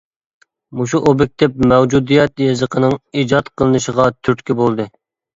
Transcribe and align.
مۇشۇ 0.77 0.99
ئوبيېكتىپ 1.09 1.59
مەۋجۇدىيەت 1.71 2.41
يېزىقىنىڭ 2.43 2.95
ئىجاد 3.21 3.51
قىلىنىشىغا 3.61 4.07
تۈرتكە 4.15 4.57
بولدى. 4.63 4.87